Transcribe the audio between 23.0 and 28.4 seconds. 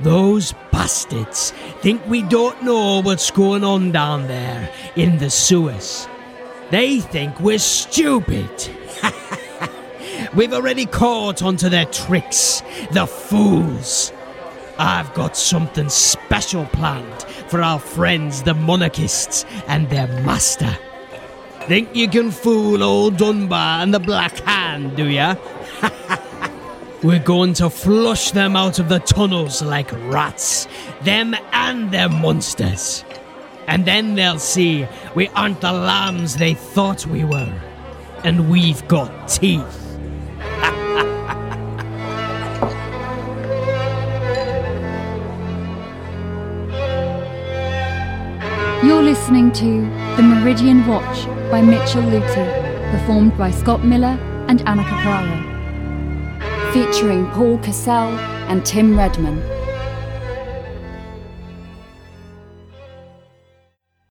Dunbar and the Black Hand, do ya? We're going to flush